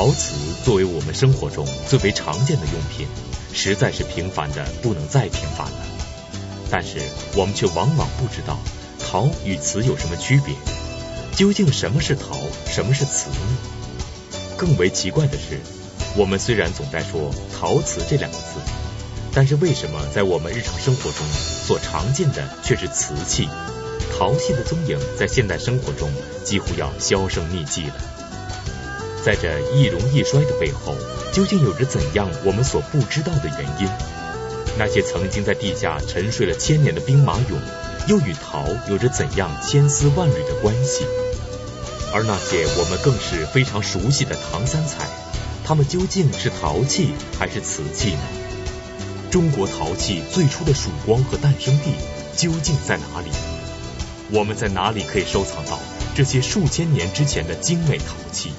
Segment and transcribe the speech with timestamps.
[0.00, 0.34] 陶瓷
[0.64, 3.06] 作为我们生活中最为常见的用品，
[3.52, 5.78] 实在是平凡的不能再平凡了。
[6.70, 7.00] 但是
[7.36, 8.58] 我们却往往不知道
[8.98, 10.54] 陶与瓷有什么区别，
[11.36, 12.34] 究竟什么是陶，
[12.66, 13.36] 什么是瓷呢？
[14.56, 15.60] 更为奇怪的是，
[16.16, 18.58] 我们虽然总在说陶瓷这两个字，
[19.34, 21.26] 但是为什么在我们日常生活中
[21.66, 23.50] 所常见的却是瓷器？
[24.18, 26.10] 陶器的踪影在现代生活中
[26.42, 28.19] 几乎要销声匿迹了。
[29.24, 30.96] 在这易荣易衰的背后，
[31.32, 33.88] 究竟有着怎样我们所不知道的原因？
[34.78, 37.60] 那些曾经在地下沉睡了千年的兵马俑，
[38.08, 41.04] 又与陶有着怎样千丝万缕的关系？
[42.12, 45.06] 而那些我们更是非常熟悉的唐三彩，
[45.64, 48.22] 它们究竟是陶器还是瓷器呢？
[49.30, 51.92] 中国陶器最初的曙光和诞生地
[52.36, 53.30] 究竟在哪里？
[54.32, 55.78] 我们在哪里可以收藏到
[56.14, 58.52] 这些数千年之前的精美陶器？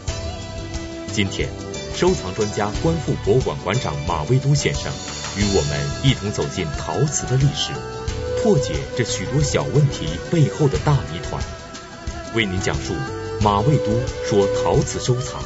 [1.13, 1.49] 今天，
[1.93, 4.89] 收藏专家观复博物馆馆长马未都先生
[5.37, 7.73] 与我们一同走进陶瓷的历史，
[8.41, 11.43] 破解这许多小问题背后的大谜团，
[12.33, 12.93] 为您讲述
[13.43, 13.91] 马未都
[14.23, 15.41] 说陶瓷收藏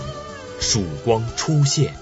[0.59, 1.95] 曙光出现。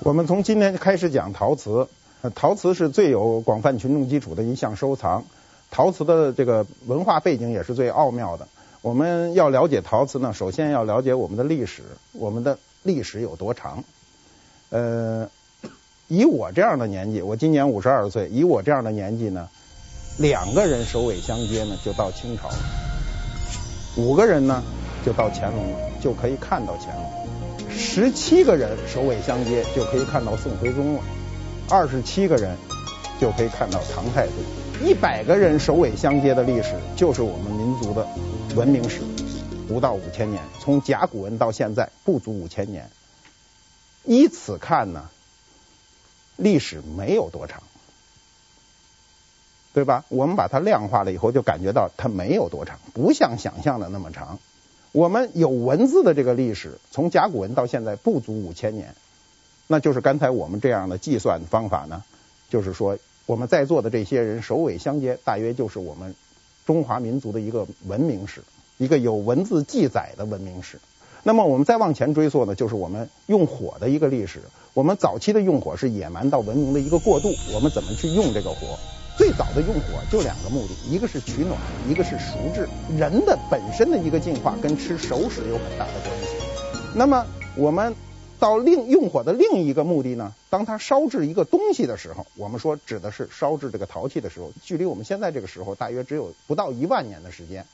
[0.00, 1.88] 我们从今天开始讲陶瓷，
[2.34, 5.24] 陶瓷是最有广泛群众基础的一项收藏，
[5.70, 8.46] 陶瓷的这个文化背景也是最奥妙的。
[8.82, 12.56] 我们要了解陶瓷呢，首先要了解我们的历史，我们的
[12.86, 13.84] 历史有多长？
[14.70, 15.28] 呃，
[16.08, 19.48] 以我这样的年纪，我今年五十二岁，以我这样的年纪呢，
[20.16, 22.56] 两个人首尾相接呢，就到清朝了；
[23.96, 24.62] 五个人呢，
[25.04, 27.04] 就到乾隆了，就可以看到乾隆；
[27.70, 31.00] 十七个人首尾相接，就可以看到宋徽宗了；
[31.68, 32.56] 二十七个人
[33.20, 34.36] 就可以看到唐太宗；
[34.82, 38.06] 一百个人首尾相接的历史，就是我们民族的。
[38.54, 39.00] 文明史
[39.68, 42.90] 不到五千年，从甲骨文到现在不足五千年。
[44.04, 45.10] 依此看呢，
[46.36, 47.62] 历史没有多长，
[49.74, 50.04] 对吧？
[50.08, 54.38] 我们把它量化了以后，就感觉到它没有多长，不像想象的那么长。
[54.92, 58.94] 我们有文字的这个历史，从甲骨文到现在不足五千年，
[59.66, 62.04] 那就是刚才我们这样的计算方法呢，
[62.48, 66.14] 就是说我们在座的这些人首尾相接，大约就是我们。
[66.64, 68.42] 中华民族的一个文明史，
[68.78, 70.78] 一个有文字记载的文明史。
[71.22, 74.40] 那么我们再往前追溯呢，就是我们用火的一个历史。
[74.74, 77.34] 我们早期的用火是野蛮到文明的一个过渡。
[77.54, 78.78] 我们怎么去用这个火？
[79.16, 82.68] 最早的用火就两个目的，一个是取暖，一个是熟制。
[82.96, 86.28] 人的本身的一个进化跟吃熟食有很大的关系。
[86.94, 87.26] 那么
[87.56, 87.94] 我们。
[88.38, 97.64] 到另用火的另一个目的呢，当它烧制一个东西的时候，我们说指的是烧制这个陶器的时候，距离我们现在这个时候大约只有不到一万年的时间。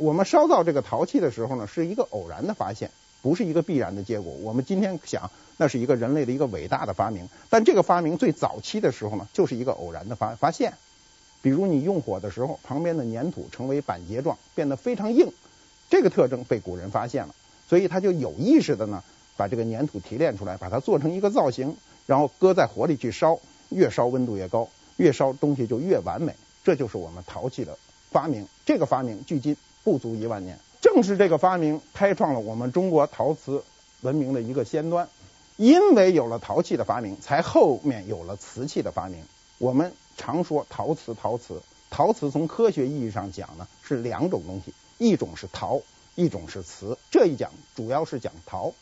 [0.00, 2.90] 我们烧造这个陶器的时候呢，是一个偶然的发现，
[3.20, 4.32] 不是一个必然的结果。
[4.42, 10.72] 我们今天想，那是一个人类的一个伟大的发明，但这个发明最早期的时候呢，就是一个偶然的发发现。
[11.42, 15.30] 比如你用火的时候，旁边的粘土成为板结状，变得非常硬，
[15.90, 17.34] 这个特征被古人发现了，
[17.68, 19.02] 所以他就有意识的呢。
[19.36, 21.74] 把这个粘土提炼出来，把它做成一个造型，
[22.06, 23.38] 然后搁在火里去烧，
[23.70, 24.68] 越烧温度越高，
[24.98, 26.34] 越烧东西就越完美。
[26.62, 27.78] 这就是我们陶器的
[28.10, 28.46] 发明。
[28.66, 33.64] 这个发明距今不足一万年，正是这个发明开创了我们中国陶瓷
[34.00, 35.08] 文明的一个先端。
[35.56, 39.22] 因为有了陶器的发明，才后面有了瓷器的发明。
[39.58, 45.82] 我们常说陶瓷，陶瓷，陶瓷从科学意义上讲呢，是两种东西，一种是陶，
[46.14, 46.96] 一种是瓷。
[47.10, 48.72] 这一讲主要是讲陶。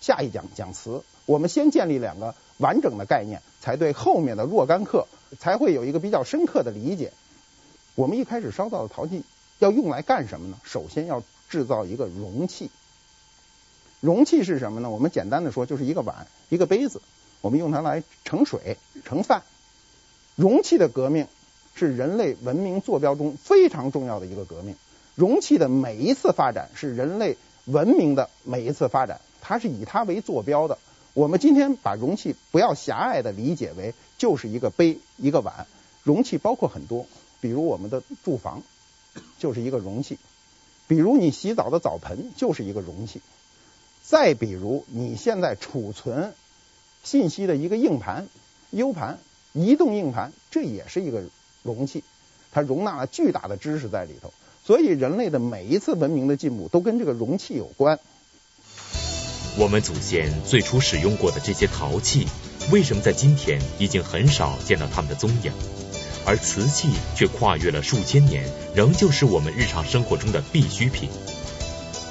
[0.00, 5.06] 下一讲讲瓷，我们先建立两个完整的概念，才对后面的若干课
[5.38, 7.12] 才会有一个比较深刻的理解。
[7.94, 9.22] 我们一开始烧造的陶器
[9.60, 10.58] 要用来干什么呢？
[10.64, 12.70] 首先要制造一个容器。
[14.00, 14.90] 容器是什么呢？
[14.90, 17.02] 我们简单的说，就是一个碗、一个杯子，
[17.42, 19.42] 我们用它来盛水、盛饭。
[20.34, 21.26] 容器的革命
[21.74, 24.74] 是人类文明坐标中非常重要的一个革命。
[25.14, 29.20] 容器的每一次发展是人类文明的每一次发展。
[29.42, 30.78] 它是以它为坐标的。
[31.12, 35.66] 我们今天把容器不要狭隘的理解为就是一个杯、一个碗。
[36.02, 37.04] 容器包括很多，
[37.42, 38.62] 比如我们的住房
[39.38, 40.18] 就是一个容器，
[40.88, 43.20] 比如你洗澡的澡盆就是一个容器，
[44.02, 46.34] 再比如你现在储存
[47.02, 48.28] 信息的一个硬盘、
[48.70, 49.18] U 盘、
[49.52, 51.24] 移动硬盘，这也是一个
[51.62, 52.04] 容器，
[52.52, 54.32] 它容纳了巨大的知识在里头。
[54.64, 57.98] 所以人类的每一次文明的进步都跟这个容器有关。
[59.58, 62.26] 我们祖先最初使用过的这些陶器，
[62.70, 65.52] 为什么在今天已经很少见到它们的踪影？
[66.26, 68.44] 而瓷器却跨越了数千年，
[68.74, 71.08] 仍旧是我们日常生活中的必需品。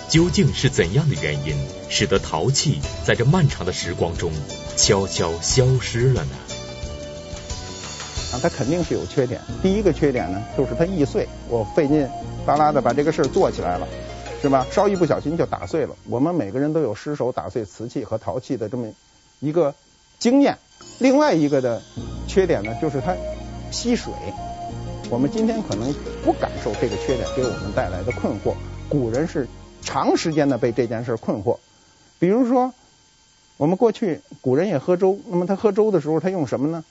[0.09, 1.55] 究竟是怎样的原因，
[1.87, 4.31] 使得陶器在这漫长的时光中
[4.75, 6.31] 悄悄消失了呢？
[8.33, 9.39] 啊，它肯定是有缺点。
[9.61, 11.27] 第一个缺点呢，就是它易碎。
[11.47, 12.07] 我费劲
[12.45, 13.87] 巴拉的把这个事儿做起来了，
[14.41, 14.65] 是吧？
[14.71, 15.95] 稍一不小心就打碎了。
[16.07, 18.91] 我们每个人都有失手打碎瓷器和陶器的这么
[19.39, 19.75] 一个
[20.17, 20.57] 经验。
[20.97, 21.81] 另外一个的
[22.27, 23.15] 缺点呢，就是它
[23.71, 24.13] 吸水。
[25.09, 25.93] 我们今天可能
[26.23, 28.53] 不感受这个缺点给我们带来的困惑，
[28.89, 29.47] 古人是
[29.81, 31.57] 长时间的被这件事困惑。
[32.19, 32.73] 比如说，
[33.57, 36.83] 我们过去古人也喝粥，那么他喝粥的时候，他用什么呢？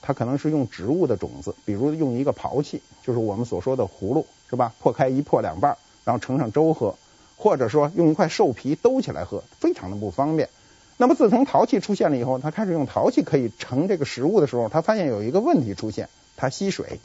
[0.00, 4.72] 他可能是用植物的种子，比如用一个刨器，就是我们所说的葫芦，是吧？
[4.80, 6.94] 破开一破两半，然后盛上粥喝，
[7.36, 10.48] 或者说用一块兽皮兜起来喝，非常的不方便。
[10.96, 16.08] 那么自从陶器出现了以后，他开始用陶器可以盛这个食物的时候，他发现有一个问题出现，
[16.38, 17.00] 它吸水。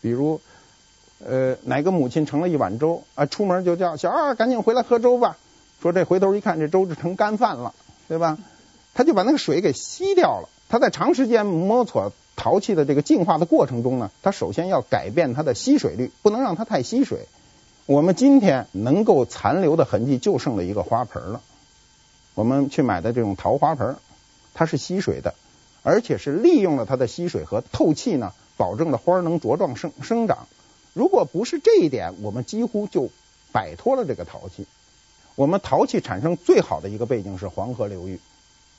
[0.00, 0.40] 比如，
[1.18, 5.36] 呃，哪个母亲盛了一碗粥啊，出门就叫小二赶紧回来喝粥吧。
[5.82, 7.74] 说这回头一看，这粥就成干饭了，
[8.06, 8.38] 对吧？
[8.94, 10.48] 他就把那个水给吸掉了。
[10.68, 17.26] 他在长时间摸索陶器的这个进化的过程中呢，他首先要改变它的吸水率，不能让它太吸水。
[17.86, 21.40] 我们今天能够残留的痕迹就剩了一个花盆了。
[22.34, 23.96] 我们去买的这种陶花盆，
[24.54, 25.34] 它是吸水的，
[25.86, 28.32] 而且是利用了它的吸水和透气呢。
[28.58, 30.48] 保证了花能茁壮生生长。
[30.94, 33.10] 如果不是这一点，我们几乎就
[33.52, 34.66] 摆脱了这个陶器。
[35.34, 38.18] 我们陶器产生最好的一个背景是黄河流域。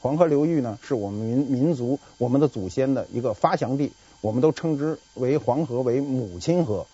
[0.02, 3.92] 黄河流域呢，是我们民民族、我们的祖先的一个发祥地。
[4.20, 6.88] 我们都称之为黄河为母亲河。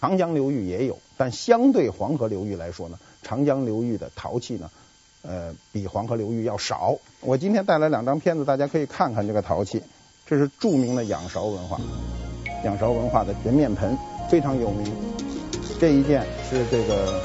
[0.00, 4.70] 长江流域也有，但相对黄河流域来说呢，长江流域的陶器呢，
[5.22, 6.96] 呃，比黄河流域要少。
[7.20, 9.82] 我今天带来两张片子，大家可以看看这个陶器。
[10.26, 11.80] 这是著名的仰韶文化。
[12.64, 13.96] 仰韶文化的人面盆
[14.30, 14.92] 非常有名，
[15.80, 17.20] 这一件是这个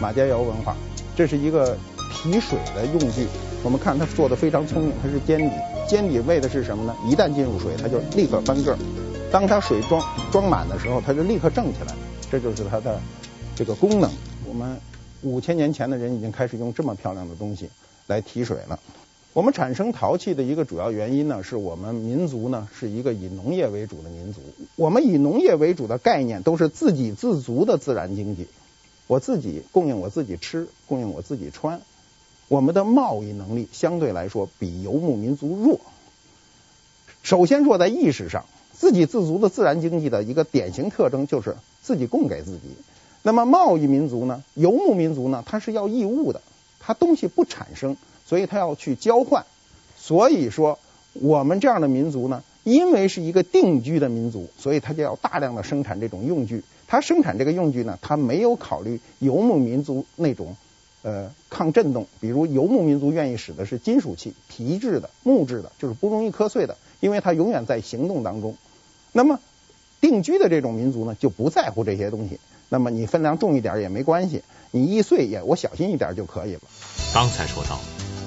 [0.00, 0.76] 马家窑文化，
[1.16, 1.76] 这是一个
[2.12, 3.26] 提水的用具。
[3.62, 5.50] 我们看它做的非常聪明，它是尖底，
[5.88, 6.96] 尖底为的是什么呢？
[7.04, 8.78] 一旦进入水，它就立刻翻个儿。
[9.30, 11.94] 当它水装装满的时候，它就立刻正起来，
[12.30, 13.00] 这就是它的
[13.54, 14.10] 这个功能。
[14.46, 14.78] 我们
[15.22, 17.70] 五千年前的人已经开始用这么漂亮的东西
[18.06, 18.78] 来提水了。
[19.32, 24.40] 我们产生陶器的一个主要原因呢，是我们民族呢是一个以农业为主的民族。
[24.76, 28.46] 我们以农业为主的概念都是自给自足的自然经济，
[29.06, 31.80] 我自己供应我自己吃，供应我自己穿。
[32.48, 35.80] 我们的贸易能力相对来说比游牧民族弱。
[37.22, 42.76] 首先弱在意识上，自给自足的自然经济的一个典型特征就是自己供给自己。
[43.22, 46.40] 那么贸易民族呢，游牧民族呢，它是要义务的，
[46.80, 47.96] 它东西不产生。
[48.24, 49.44] 所以它要去交换，
[49.98, 50.78] 所以说
[51.12, 56.62] 我们这样的民族呢，因为是一个定居的民族，所以它就要大量的生产这种用具。
[56.86, 60.56] 它生产这个用具呢，它没有考虑游牧民族那种
[61.02, 68.56] 呃抗震动，比如游牧民族愿意使的是金属器、皮质的、木质的，就是不容易磕碎的，因为它永远在行动当中。
[69.12, 69.40] 那么
[70.00, 72.38] 定居的这种民族呢，就不在乎这些东西。
[72.72, 76.60] 那么你分量重一点也没关系，你易碎也我小心一点就可以了。
[77.12, 77.78] 刚才说到。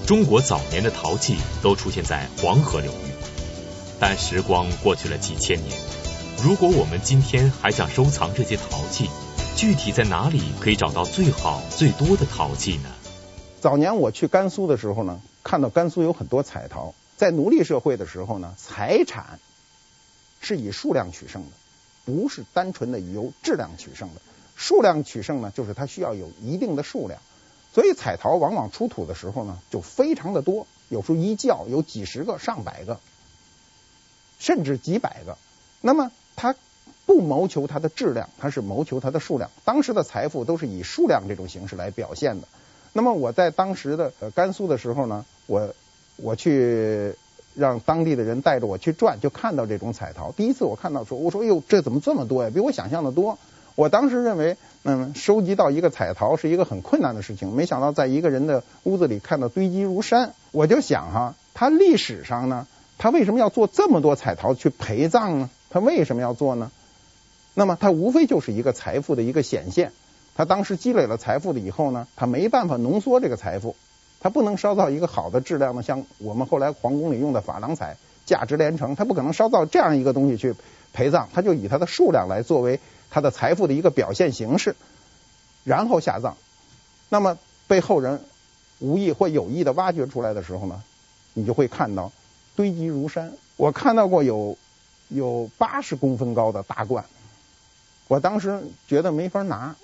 [0.05, 3.09] 中国早年的陶器都出现在黄河流域，
[3.99, 5.75] 但时光过去了几千年，
[6.43, 9.09] 如果我们今天还想收藏这些陶器，
[9.55, 12.89] 具体在哪里可以找到最好最多的陶器呢？
[13.59, 16.93] 早年我去甘肃的时候呢，看到甘肃有很多彩陶。
[17.17, 19.39] 在奴隶社会的时候呢，财产
[20.39, 21.49] 是以数量取胜的，
[22.05, 24.21] 不是单纯的由质量取胜的。
[24.55, 27.19] 数量取胜呢，就是它需要有一定的数量。
[27.73, 32.99] 所以彩陶往往出土的时候呢，就非常的多，有时候一窖有几十个、上百个，
[34.39, 35.37] 甚至几百个。
[35.81, 36.55] 那么它
[37.05, 39.51] 不谋求它的质量，它是谋求它的数量。
[39.65, 42.47] 当时的财富都是以数量这种形式来表现的。
[42.93, 45.75] 那么我在当时的呃甘肃的时候呢，我
[46.15, 47.13] 我去
[47.55, 50.31] 让当地的人带着我去转，就看到这种彩陶。
[50.31, 52.49] 第一次我看到说，我说哎呦，这怎么这么多呀？
[52.53, 53.37] 比我想象的多。
[53.75, 57.53] 我当时认为，嗯，收集到一个彩陶是一个很困难的事情。
[57.53, 62.67] 没想到在一个人的屋子里看到堆积如山，我就想哈，他历史上呢，
[62.97, 65.49] 他为什么要做这么多彩陶去陪葬呢？
[65.69, 66.71] 他为什么要做呢？
[67.53, 69.91] 那么他无非就是一个财富的一个显现。
[70.35, 73.75] 他当时积累了财富了以后呢，他没办法浓缩这个财富，
[74.21, 80.55] 他不能烧造一个好的质量的，像我们后来皇宫里用的珐琅彩，价值连城，他不可能烧造这样一个东西去
[80.93, 82.79] 陪葬，他就以它的数量来作为。
[83.15, 84.75] 他的财富的一个表现形式，
[85.63, 86.35] 然后下葬，
[87.07, 88.19] 那么被后人
[88.79, 90.83] 无意或有意的挖掘出来的时候呢，
[91.33, 92.11] 你就会看到
[92.57, 93.31] 堆积如山。
[93.55, 94.57] 我看到过有
[95.07, 97.05] 有八十公分高的大罐，
[98.09, 99.77] 我当时觉得没法拿，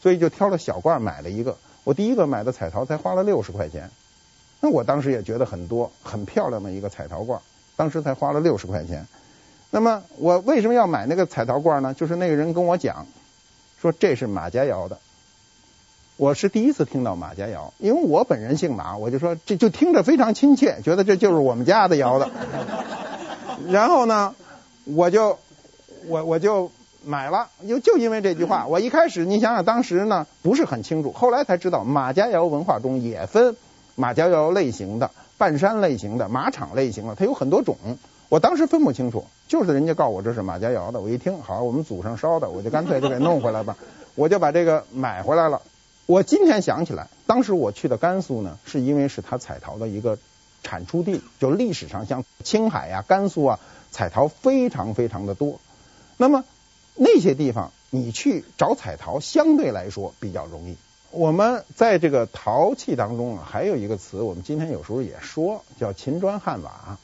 [0.00, 1.58] 所以就挑了小罐买了一个。
[1.82, 3.90] 我第一个买的彩陶才花了六十块钱，
[4.60, 7.40] 那我当时也觉得很多，很漂亮的一个彩陶罐，
[7.74, 9.08] 当时才花了六十块钱。
[9.70, 11.92] 那么我为什么要买那个彩陶罐呢？
[11.94, 13.06] 就是那个人跟我讲，
[13.80, 14.98] 说这是马家窑的。
[16.16, 22.30] 我是第一次听到马家窑，因为我本人姓马，我就说这就听着非常亲切，觉得这就是我们家的窑的。
[23.68, 24.34] 然后呢，
[24.84, 25.38] 我就
[26.06, 26.72] 我我就
[27.04, 28.66] 买了，就就因为这句话。
[28.66, 33.54] 我一开始你想想，当时呢不是很清楚，后来才知道马家窑文化中也分
[33.94, 37.76] 马家窑类型的、半山类型的、马场类型的，它有很多种。
[38.28, 43.76] 我当时分不清楚，就是人家告诉我这是马家窑的，我一听好，我们祖上烧的，我就干脆就给弄回来吧，
[44.14, 45.62] 我就把这个买回来了。
[46.06, 50.18] 我今天想起来，当时我去的甘肃呢，是因为是它彩陶的一个
[50.62, 55.60] 产出地，就历史上像青海呀、甘肃啊，彩陶非常非常的多。
[56.16, 56.44] 那么
[56.94, 60.76] 那些地方你去找彩陶，相对来说比较容易。
[61.10, 66.98] 我们在这个陶器当中啊，还有一个词，我们今天有时候也说叫秦砖汉瓦，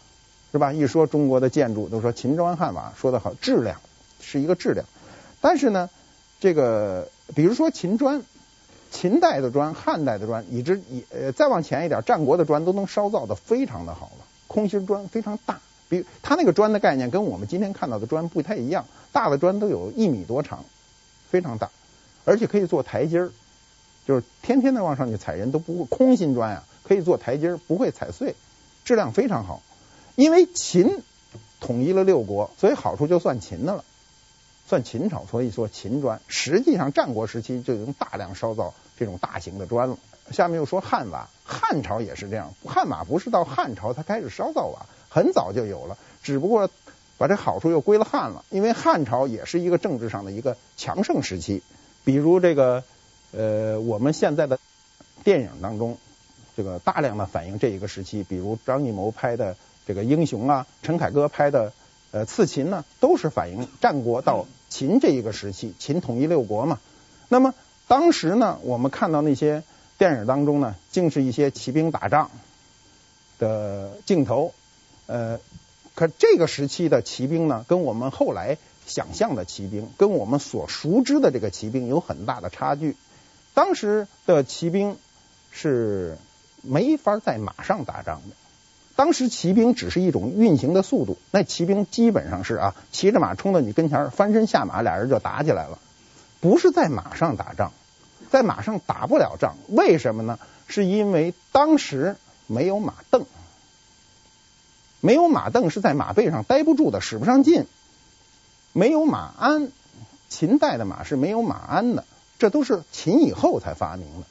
[0.55, 0.73] 是吧？
[0.73, 3.81] 一说中国的建筑，都说秦砖汉瓦，说的好，质量
[4.21, 4.87] 是一个质量。
[5.41, 5.91] 但是呢，
[6.39, 8.23] 这个比如说秦砖。
[8.93, 14.25] 秦代的砖、汉代的砖，以至以呃再往前一点，战国的砖都能烧造的非常的好了。
[14.47, 15.59] 空心砖非常大，
[15.89, 20.65] 比它那个砖的概念跟我们今天看到的砖不太一样，大的砖都有一米多长，
[21.29, 21.71] 非常大，
[22.25, 23.33] 而且可以做台阶儿，
[24.07, 25.85] 就是天天的往上去踩人都不会。
[25.87, 28.37] 空心砖啊，可以做台阶儿，不会踩碎，
[28.85, 29.61] 质量非常好。
[30.15, 31.03] 因为秦
[31.61, 33.85] 统一了六国，所以好处就算秦的了。
[34.67, 39.99] 算秦朝，所以说秦砖实际上战国时期就已经大量烧造这种大型的砖了。
[40.31, 46.71] 下面又说汉瓦，汉朝也是这样，汉瓦不是到汉朝才开始烧造瓦，很早就有了，只不过
[47.19, 48.43] 把这好处又归了汉了。
[48.49, 51.63] 因为汉朝也是一个政治上的一个强盛时期，
[52.03, 52.83] 比如这个
[53.33, 54.59] 呃我们现在的
[55.25, 55.99] 电影当中，
[56.57, 61.73] 这个大量的反映这一个时期，比如张艺谋拍的这个英雄啊，陈凯歌拍的。
[62.11, 66.79] 呃，刺秦呢，都是反映战国到秦这一个时期，秦统一六国嘛。
[67.29, 67.55] 那么
[67.89, 69.65] 当时呢，我们看到那些
[69.99, 72.31] 电影当中呢，竟是一些骑兵打仗
[73.41, 74.55] 的镜头。
[75.07, 75.41] 呃，
[75.97, 82.95] 可这个时期的骑兵呢，跟我们后来想象的骑兵，跟我们所熟知的这个骑兵有很大的差距。
[83.55, 84.97] 当时的骑兵
[85.51, 86.17] 是
[86.63, 88.37] 没法在马上打仗的。
[88.97, 95.79] 当时骑兵只是一种运行的速度，那骑兵基本上是啊，骑着马冲到你跟前，翻身下马，俩人就打起来了。
[96.41, 97.73] 不是在马上打仗，
[98.31, 100.39] 在马上打不了仗，为什么呢？
[100.67, 103.25] 是因为当时没有马镫，
[105.01, 107.67] 没有马镫是在马背上待不住的，使不上劲。
[108.73, 109.71] 没有马鞍，
[110.29, 112.05] 秦代的马是没有马鞍的，
[112.39, 114.27] 这都是秦以后才发明的。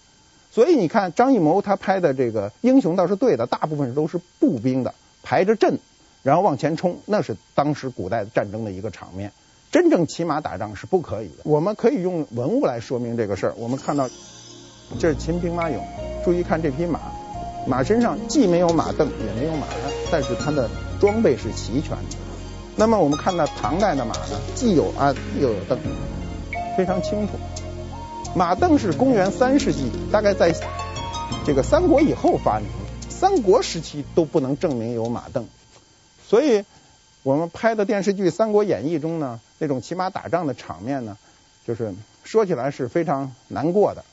[0.54, 4.94] 所以你看张艺谋他拍的这个英雄倒是对的，大部分都是步兵的
[5.24, 5.80] 排着阵，
[6.22, 9.32] 然后往前冲，那是当时古代战争的一个场面。
[9.72, 11.38] 真正骑马打仗是不可以的。
[11.46, 13.54] 我们可以用文物来说明这个事儿。
[13.58, 14.08] 我们看到
[15.00, 15.80] 这是秦兵马俑，
[16.24, 17.00] 注意看这匹马，
[17.66, 20.70] 马身上既没有马镫也没有马鞍，但是它的
[21.00, 22.18] 装备是齐全的。
[22.76, 25.80] 那么我们看到唐代的马呢，既有鞍又有镫，
[26.78, 27.34] 非常清楚。
[28.36, 30.52] 马镫是公元三世纪，大概在
[31.46, 33.12] 这个三国以后发明的。
[33.12, 35.46] 三国时期都不能证明有马镫，
[36.28, 36.66] 所以
[37.22, 41.16] 我们拍的电视剧《三国演义》中呢，那种骑马打仗的场面呢，
[41.68, 44.04] 就是说起来是非常难过的。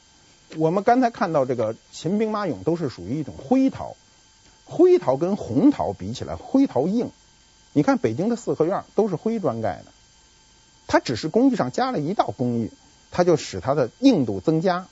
[0.56, 3.96] 我们刚才看到这个秦兵马俑都是属于一种灰陶，
[4.66, 7.10] 灰陶跟红陶比起来，灰陶硬。
[7.72, 9.86] 你看北京的四合院都是灰砖盖的，
[10.86, 12.70] 它只是工艺上加了一道工艺。
[13.10, 14.86] 它就使它的硬度增加，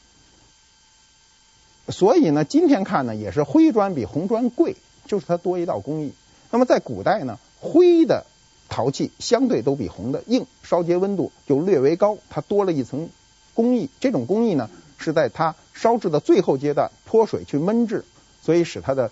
[1.88, 6.12] 所以呢，今天看呢也是灰砖比红砖贵，就是它多一道工艺。
[6.50, 8.26] 那么在古代呢，灰的
[8.68, 13.08] 陶器相对都比红的硬，烧结温度就略微高，它多了一层
[13.54, 13.88] 工艺。
[14.00, 18.04] 这种工艺呢是在它烧制的最后阶段泼水去焖制，
[18.42, 19.10] 所以使它的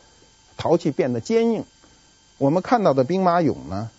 [0.57, 1.65] 陶器变得坚硬。
[2.39, 3.91] 我们看到的兵马俑呢，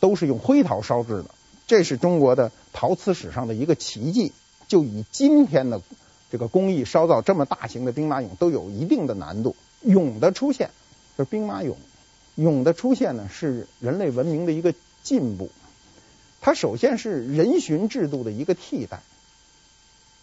[0.00, 1.26] 都是用灰陶烧制的。
[1.72, 4.32] 这是中国的陶瓷史上的一个奇迹。
[4.68, 5.80] 就以今天的
[6.30, 9.56] 这个工艺烧造这么大型的兵马俑都有一定的难度。
[9.82, 10.68] 俑的出现，
[11.16, 11.76] 就是兵马俑，
[12.36, 15.50] 俑的出现呢是人类文明的一个进步。
[16.42, 19.00] 它首先是人殉制度的一个替代，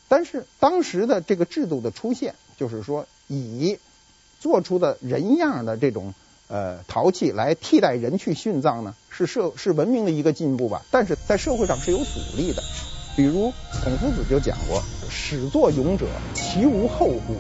[0.08, 3.79] 但是当时的这个制度的出现，就是说以
[4.39, 6.13] 做出的人样的这种。
[6.50, 12.63] 呃，陶器来替代人去殉葬呢，是社是文明的一个进步吧，但是在社会上是有阻力的。
[13.15, 13.53] 比如
[13.84, 17.36] 孔夫子就讲过，始作俑者，其无后乎？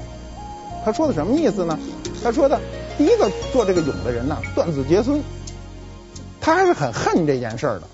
[0.85, 1.79] 他说的什么意思呢？
[2.23, 2.61] 他说的
[2.99, 5.23] 第一个做这个俑的人呢，断子绝孙，
[6.39, 7.87] 他还是很恨这件事儿的。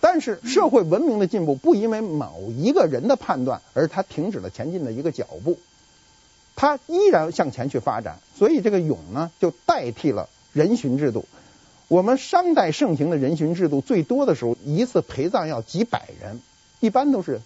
[0.00, 5.58] 但是社会文明的进步不因为某一个人的判断而他停止了前进的一个脚步，
[6.56, 8.18] 他依然向前去发展。
[8.38, 11.26] 所以这个俑呢，就代替了人殉制度。
[11.88, 16.40] 我们商代盛行的人殉制度，最多的时候一次陪葬要几百人，
[16.80, 17.42] 一般都是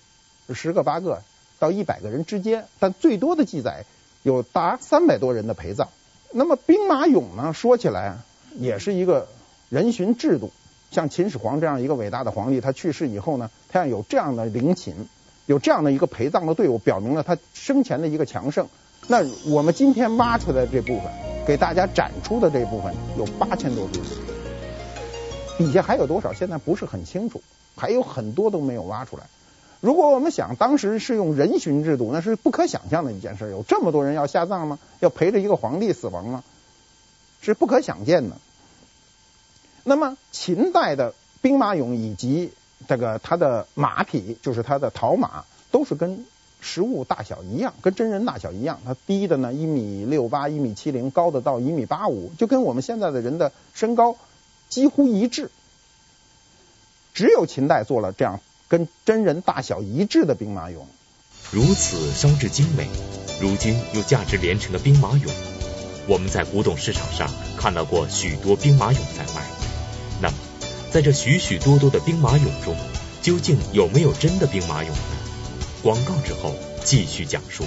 [0.55, 1.23] 十个八个
[1.59, 3.85] 到一百个人之间，但最多的记载
[4.23, 5.89] 有达三百多人的陪葬。
[6.31, 8.19] 那么兵马俑呢，说起来
[8.57, 9.27] 也是一个
[9.71, 10.53] 人殉制度。
[10.91, 14.95] 像秦始皇这样一个伟大的皇帝，他去世以后呢，他要有这样的陵寝，
[15.47, 18.69] 有这样的一个陪葬的队伍，表明了他生前的一个强盛。
[19.07, 19.19] 那
[19.51, 21.13] 我们今天挖出来这部分，
[21.49, 24.05] 给大家展出的这部分有八千多尊，
[25.57, 26.35] 底下还有多少？
[26.35, 27.43] 现在不是很清楚，
[27.75, 29.23] 还有很多都没有挖出来。
[29.81, 33.51] 如果我们想当时是用人殉制度，那是不可想象的一件事。
[33.51, 34.79] 有这么多人要下葬吗？
[35.01, 36.45] 要陪着一个皇帝死亡吗？
[37.41, 38.37] 是不可想见的。
[39.85, 42.53] 那么秦代的兵马俑以及
[42.87, 46.27] 这个他的马匹，就是他的陶马，都是跟
[46.61, 48.81] 实物大小一样，跟真人大小一样。
[48.85, 54.17] 它低的呢一米六八、一米七零，高的到一米八五，就跟我们现在的人的身高
[54.69, 55.51] 几乎一致。
[57.15, 60.83] 只有秦代做了这样跟真人大小一致的兵马俑。
[61.51, 62.87] 如此烧制精美，
[63.41, 65.31] 如今又价值连城的兵马俑，
[66.07, 69.43] 我们在古董市场上看到过许多兵马俑在卖。
[70.21, 70.35] 那么，
[70.91, 72.77] 在这许许多多的兵马俑中，
[73.23, 75.18] 究竟有没有真的兵马俑呢？
[75.89, 76.55] 广告之后
[76.85, 77.65] 继续讲述。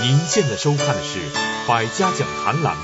[0.00, 1.18] 您现在收看的是
[1.68, 2.82] 《百家讲坛》栏目。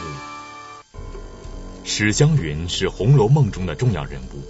[1.85, 4.43] 史湘云是《红楼梦》中的重要人物，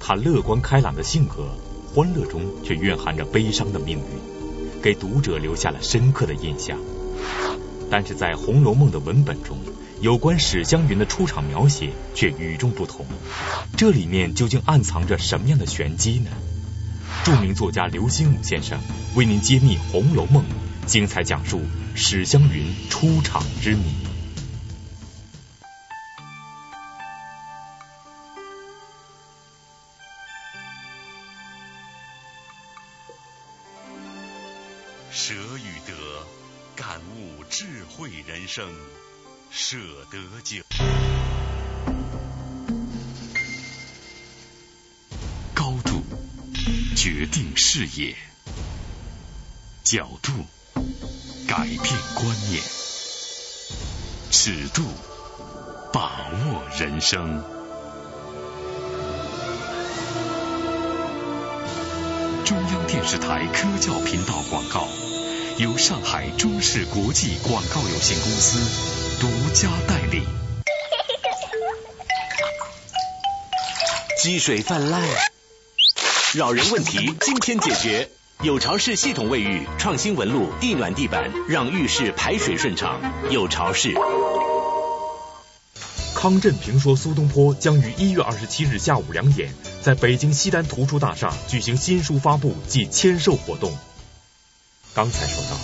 [0.00, 1.50] 她乐观开朗的性格，
[1.94, 6.78] 欢乐中却蕴含着悲伤的命运，给读者留下了深刻的印象。
[7.90, 9.58] 但是在《红楼梦》的文本中，
[10.00, 13.04] 有关史湘云的出场描写却与众不同，
[13.76, 16.30] 这里面究竟暗藏着什么样的玄机呢？
[17.22, 18.80] 著名作家刘心武先生
[19.14, 20.42] 为您揭秘《红楼梦》，
[20.86, 21.60] 精彩讲述
[21.94, 23.84] 史湘云出场之谜。
[35.12, 35.92] 舍与得，
[36.74, 38.66] 感悟智慧人生。
[39.50, 39.76] 舍
[40.10, 40.62] 得酒，
[47.12, 48.14] 决定视野，
[49.82, 50.30] 角度
[51.48, 51.82] 改变
[52.14, 52.62] 观念，
[54.30, 54.84] 尺度
[55.92, 57.42] 把握人生。
[62.44, 64.86] 中央电视台科教频道广告，
[65.58, 69.18] 由上海中视国际广告有限公司。
[69.20, 70.22] 独家代理。
[74.22, 75.02] 积水泛滥，
[76.32, 78.08] 扰人问题今天解决。
[78.42, 83.00] 有巢氏系统卫浴，创新纹路，地暖地板，让浴室排水顺畅。
[83.30, 83.92] 有巢氏。
[86.14, 93.76] 康震评说苏东坡将于一月二十七日下午两点，在北京西单图书大厦举行新书发布暨签售活动。
[94.94, 95.56] 刚才说到，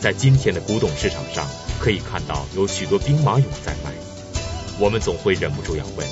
[0.00, 1.46] 在今天的古董市场上。
[1.78, 3.92] 可以看到有许多兵马俑在卖，
[4.80, 6.08] 我们总会忍不住要问：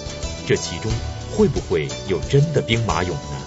[0.46, 0.92] 这其中
[1.32, 3.45] 会不会有真的兵马俑呢？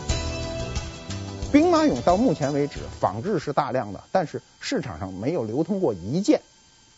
[1.52, 6.42] 兵马俑到目前为止仿制是大量的，但是市场上没有流通过一件，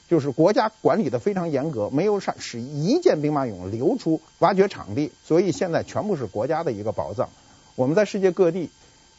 [0.09, 7.29] 就是国家管理的非常严格，没有使使一件兵马俑流出挖掘场地，所以现在全部是国家的一个宝藏。
[7.75, 8.69] 我们在世界各地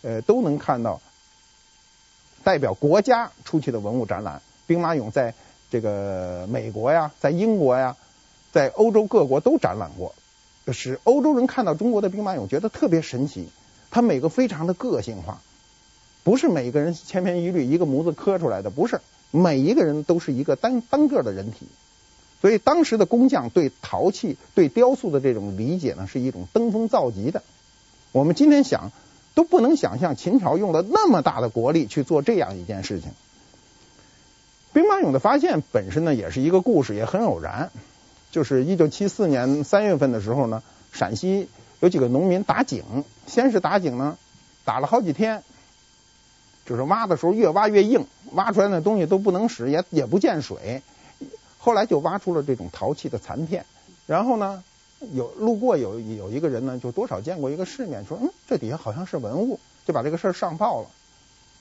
[0.03, 1.01] 呃都能看到
[2.45, 5.35] 代表国家出去的文物展览，兵马俑在。
[5.71, 7.97] 这个美国呀，在英国呀，
[8.53, 10.14] 在欧洲各国都展览过，
[10.71, 13.49] 使欧洲人看到中国的兵马俑觉得特别神奇。
[13.92, 15.40] 它每个非常的个性化，
[16.24, 19.00] 不是每个人千篇一律一个模子刻出来的，不是
[19.31, 21.66] 每一个人都是一个单单个的人体。
[22.40, 27.42] 所以当时的工匠对陶器、对雕塑的这种理解呢，是一种登峰造极的。
[28.11, 28.90] 我们今天想
[29.35, 33.11] 都不能想象秦朝用了那么大的国力去做这样一件事情。
[34.72, 37.70] 兵马俑的发现本身呢，也是一个故事，也很偶然。
[38.31, 41.48] 就是一九七四年三月份的时候呢，陕西
[41.83, 42.85] 有几个农民打井，
[43.27, 44.16] 先是打井呢，
[44.64, 45.42] 打了好几天，
[46.64, 50.81] 就是挖的时候越挖越硬，挖出来的东西都不能使，也也不见水。
[51.59, 53.66] 后来就挖出了这种陶器的残片。
[54.07, 54.62] 然后呢，
[55.12, 60.87] 有路过有有一个人呢，就多少见过一个世面，说嗯，这底下好像是文物，就把这个事儿上报了。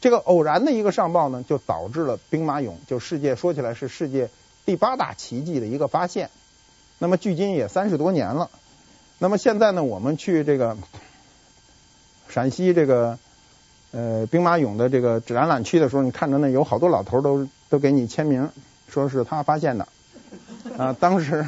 [0.01, 4.29] 这个偶然的一个上报呢，就导致了兵马俑，就世界说起来是世界
[4.67, 6.29] 第八大奇迹的一个发现。
[6.99, 8.51] 那么距今也三十多年了。
[9.23, 10.75] 那么现在呢，我们去这个
[12.27, 13.19] 陕西这个
[13.91, 18.49] 呃兵马俑的这个展览区的时候，你看着那有好多老头都都给你签名，
[18.89, 19.87] 说是他发现的
[20.75, 20.91] 啊。
[20.99, 21.45] 当时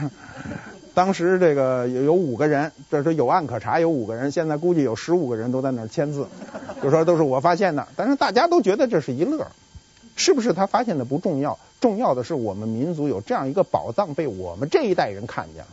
[0.94, 6.28] 当时这个有有五个人，这是有案可查，有五个人，现在估计有十五个人都在那儿签字。
[6.84, 9.48] 就说都是我发现的，但是大家都觉得这是一乐，
[10.16, 11.58] 是不是他发现的不重要？
[11.82, 15.72] 重要的是我们民族有这样一个宝藏被我们这一代人看见了，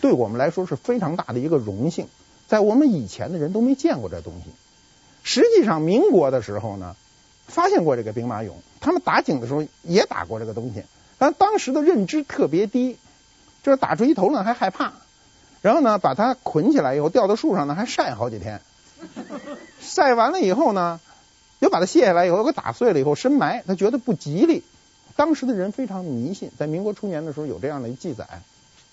[0.00, 2.06] 对我们来说是非常大的一个荣幸。
[2.48, 4.50] 在我们以前的人都没见过这东西。
[5.22, 6.96] 实际上，民国的时候呢，
[7.46, 10.82] 发现过这个兵马俑，他们打井的时候也打过这个东西，
[11.18, 12.96] 但当时的认知特别低，
[13.62, 14.94] 就是打出一头呢还害怕，
[15.60, 18.60] 然后呢把它捆起来以后吊到树上呢还晒好几天。
[19.80, 20.98] 晒完了以后呢，
[21.58, 24.64] 又把它卸下来以后，又给打碎了以后深埋，他觉得不吉利。
[25.16, 28.26] 当时的人非常迷信，在民国初年的时候有这样的记载，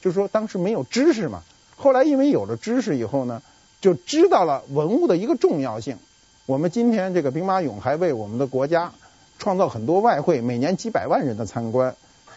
[0.01, 1.43] 就是说当时没有知识嘛。
[1.75, 3.41] 后来因为有了知识以后呢，
[3.81, 5.97] 就知道了文物的一个重要性。
[6.45, 8.93] 我们今天这个兵马俑还为我们的国家
[9.37, 11.95] 创造很多外汇，每年几百万人的参观。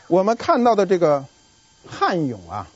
[0.08, 1.24] 我们看到的这个
[1.86, 2.66] 汉俑啊，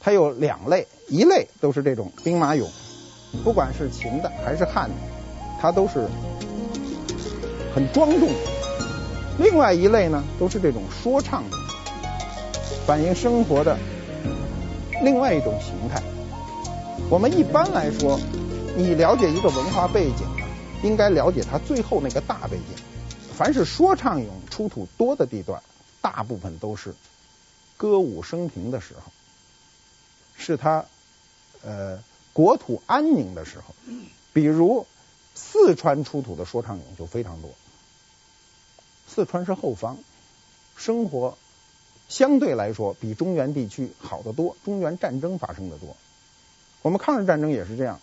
[0.00, 2.66] 它有两类，一类都是这种兵马俑。
[3.42, 4.94] 不管是秦的还是汉的，
[5.60, 6.08] 它都是
[7.74, 8.34] 很庄重的。
[9.38, 11.56] 另外一类呢，都是这种说唱的，
[12.86, 13.78] 反映生活的
[15.02, 16.02] 另外一种形态。
[17.10, 18.18] 我们一般来说，
[18.76, 20.46] 你了解一个文化背景呢，
[20.82, 22.76] 应该了解它最后那个大背景。
[23.36, 25.62] 凡是说唱俑出土多的地段，
[26.00, 26.94] 大部分都是
[27.76, 29.12] 歌舞升平的时候，
[30.36, 30.84] 是它
[31.62, 32.02] 呃。
[32.32, 33.72] 国土安宁的时候，
[34.32, 34.88] 比如
[35.36, 37.52] 四川出土的说唱俑就非常多。
[39.06, 39.98] 四川是后方，
[40.74, 41.38] 生活
[42.08, 45.96] 相对来说比中原地区好得多，中原战争发生的多。
[46.82, 48.00] 我们抗日战争也是这样，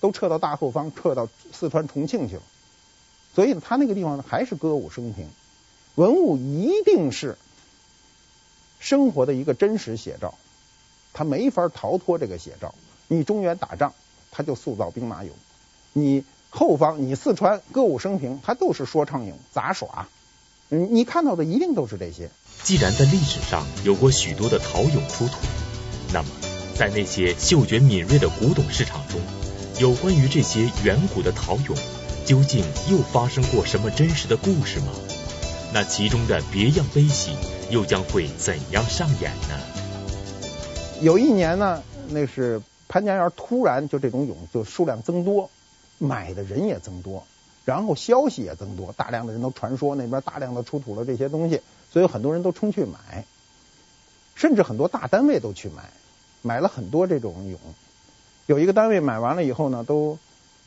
[0.00, 2.42] 都撤到大后方，撤到四川重庆去了。
[3.34, 5.28] 所以呢，他那个地方呢还是歌舞升平，
[5.94, 7.36] 文物一定是
[8.80, 10.34] 生活的一个真实写照，
[11.12, 12.74] 他没法逃脱这个写照。
[13.08, 13.92] 你中原打仗，
[14.30, 15.28] 他就塑造兵马俑；
[15.92, 20.08] 你后方，你四川歌舞升平，他都是说唱俑杂耍。
[20.70, 22.30] 嗯，你看到的一定都是这些。
[22.62, 25.34] 既然在历史上有过许多的陶俑出土，
[26.12, 26.28] 那么
[26.74, 29.20] 在那些嗅觉敏锐的古董市场中，
[29.78, 31.76] 有关于这些远古的陶俑，
[32.24, 34.92] 究竟又发生过什么真实的故事吗？
[35.72, 37.32] 那其中的别样悲喜，
[37.70, 39.58] 又将会怎样上演呢？
[41.00, 42.60] 有一年呢，那是。
[42.88, 45.48] 潘家园突然就这种俑就数量增多，
[45.96, 47.26] 买的人也增多，
[47.64, 51.62] 然后消息也增多，大量的人都传说那边大量的出土了这些东西，
[51.92, 53.24] 所以很多人都冲去买，
[54.34, 55.90] 甚至很多大单位都去买，
[56.40, 57.56] 买了很多这种俑。
[58.46, 60.18] 有一个单位买完了以后呢，都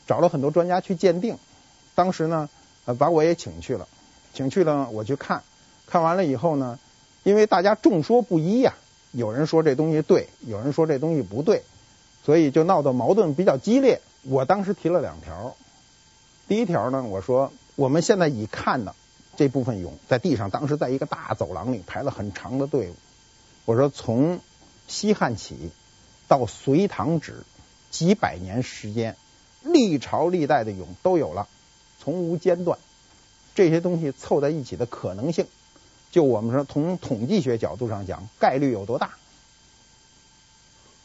[0.07, 1.37] 找了很多专家去鉴定。
[1.95, 2.49] 当时呢，
[2.85, 3.87] 呃，把我也请去了，
[4.33, 5.43] 请去了我去看，
[5.87, 6.79] 看完了以后呢，
[7.23, 8.75] 因为大家众说不一呀，
[9.11, 11.63] 有人说这东西对，有人说这东西不对。
[12.23, 14.01] 所以就闹得矛盾比较激烈。
[14.23, 15.55] 我当时提了两条，
[16.47, 18.95] 第一条呢，我说我们现在已看的
[19.35, 22.95] 这部分俑在地上，当时在一个大走廊里排了很长的队伍。
[23.65, 24.39] 我说从
[24.87, 25.71] 西汉起
[26.27, 27.43] 到隋唐止
[27.89, 29.15] 几百年时间，
[29.63, 31.47] 历朝历代的俑都有了，
[31.99, 32.77] 从无间断。
[33.55, 35.47] 这些东西凑在一起的可能性，
[36.11, 39.11] 就我们说从统计学角度上讲，概率有多大？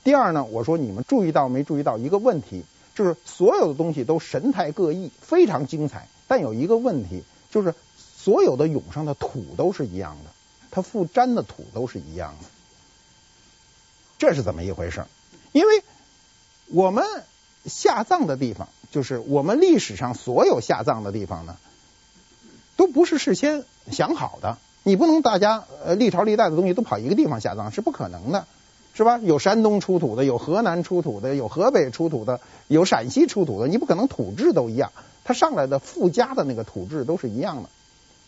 [0.02, 2.64] 第二呢，我说你们注意到没注意到一个问题，
[2.94, 6.08] 就是所有的东西都神态各异，非常精彩。
[6.26, 7.74] 但有一个问题，就是
[8.22, 10.30] 所有的俑上的土都是一样的，
[10.70, 12.48] 它附粘的土都是一样的，
[14.18, 15.04] 这是怎么一回事？
[15.52, 15.82] 因为
[16.66, 17.04] 我们
[17.66, 21.56] 下葬的地方，就是我们历史上所有下葬的地方呢，
[22.76, 24.58] 都不是事先想好的。
[24.82, 28.46] 你不能大家呃历朝历代的东西都跑一个地方下葬，是不可能的。
[28.92, 29.18] 是吧？
[29.18, 33.68] 有山东出土的，有河南出土的，有河北出土的，有陕西出土的。
[33.68, 34.90] 你不可能土质都一样，
[35.22, 37.70] 它上来的附加的那个土质都是一样的。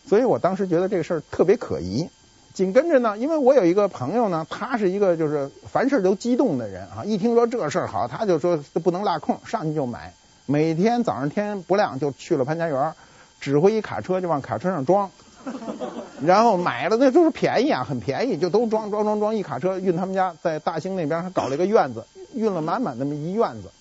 [0.07, 2.09] 所以我当时觉得这个事儿特别可疑。
[2.53, 10.13] 紧跟着呢，因为我有一个朋友呢，他是一个就是凡事都激动的人啊，一听说这事儿好，他就说不能落空，上去就买。
[10.45, 12.93] 每天早上天不亮就去了潘家园，
[13.39, 15.09] 指挥一卡车就往卡车上装。
[16.23, 23.71] 然后买了那都是便宜啊，很便宜，就都装装装装一卡车运他们家，在大兴那边还搞了一个院子，运了满满那么一院子。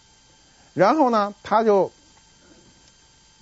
[0.73, 1.93] 然后呢，他就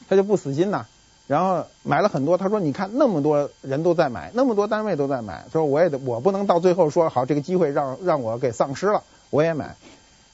[0.08, 0.86] 他就不死心呐，
[1.30, 2.36] 然后买了很多。
[2.36, 9.76] 他说：“你看那么多人都在买，那么多单位都在买，说我也得，我不能到最后说好这个机会让让我给丧失了，我也买。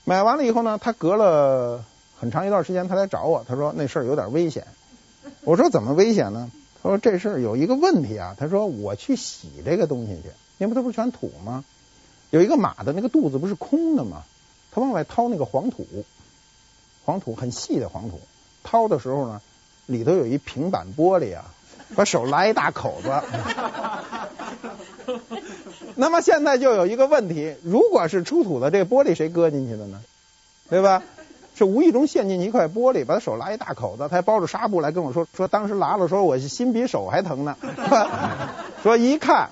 [0.04, 1.84] 买完了以后呢，他隔了
[2.18, 4.66] 很长一段时间，他来找我，他说那事儿有点危险。
[5.42, 6.50] 我说怎么危险呢？
[6.82, 8.34] 他说这事儿有一个问题啊。
[8.38, 11.62] 他说我去洗这个东西去，因为它不是全土吗？
[12.30, 14.22] 有一个马的那个肚子不是空的吗？
[14.72, 15.86] 他往外掏那个黄土，
[17.04, 18.18] 黄土很细的黄土，
[18.64, 19.42] 掏的时候呢。”
[19.86, 21.44] 里头有一平板玻璃啊，
[21.94, 23.10] 把手拉一大口子。
[25.94, 30.00] 那么现在就有一个问题，如果是出土的这个玻璃，谁搁进去的呢？
[30.68, 31.02] 对吧？
[31.56, 37.56] 是无意中陷进去一块玻璃，把他手拉一大口子，他还包着纱布来跟我说，说当时拉的时候我心比手还疼呢。
[38.82, 39.50] 说一看，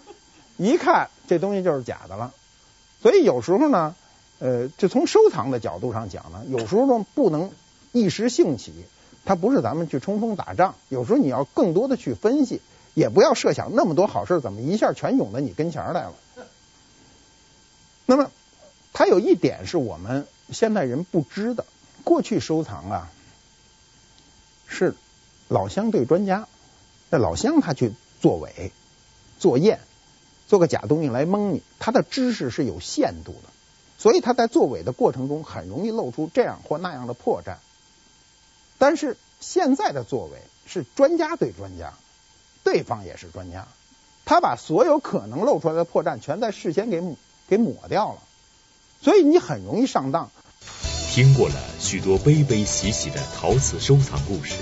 [0.59, 2.33] 一看这东西就是假的了。
[3.01, 3.95] 所以有时候呢，
[4.39, 7.51] 呃，就从收藏的角度上讲呢，有时候呢不能
[7.93, 8.85] 一时兴起。
[9.25, 12.61] 它不是咱们去冲锋打仗，有时候你要更多的去分析，
[12.93, 16.15] 也不要设想那么多好事怎么一下全涌到你跟前来了。
[18.07, 18.31] 那么，
[18.93, 21.65] 它有一点是我们现代人不知的，
[22.05, 23.11] 过去收藏啊，
[24.67, 24.95] 是
[25.49, 26.47] 老乡对专家，
[27.09, 28.73] 那老乡他去作伪、
[29.39, 29.81] 作验，
[30.47, 33.49] 做个假东西来蒙你，他的知识是有限度的，
[33.97, 37.57] 所以他在作伪的过程中很容易露出这样或那样的破绽。
[38.85, 41.95] 但是现在的作为是专家对专家，
[42.65, 43.67] 对方也是专家，
[44.27, 47.03] 他把所有可能露出来的破绽全在事先给
[47.49, 48.19] 给抹掉了，
[49.01, 50.31] 所以你很容易上当。
[51.11, 54.57] 听过了许多悲悲喜喜的陶瓷收藏故事，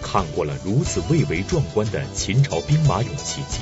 [0.00, 3.58] 看过了如此蔚为壮观的秦朝兵马俑奇迹，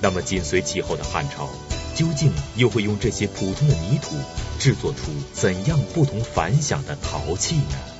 [0.00, 1.50] 那么紧随其后的汉朝，
[1.94, 4.16] 究竟又会用这些普通的泥土
[4.58, 7.93] 制作出怎样不同凡响的陶器呢？